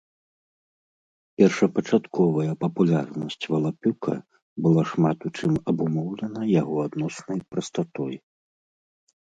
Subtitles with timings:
[1.41, 4.13] Першапачатковая папулярнасць валапюка
[4.69, 8.15] была шмат у чым абумоўлена яго адноснай прастатой.